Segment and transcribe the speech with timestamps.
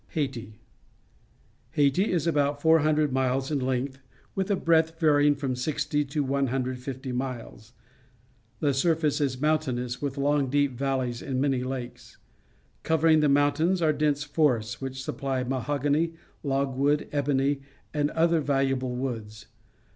[0.07, 0.59] Haiti.—
[1.73, 3.99] Haiti is about 400 miles in length,
[4.37, 7.73] \^ ith a breadth varying from 60 to 150 miles.
[8.61, 12.17] The surface is mountainous, with long, deep valleys and many lakes.
[12.81, 17.61] Covering the mountains are dense forests, which supply mahogany, logwood, ebony,
[17.93, 19.45] and other valu able woods.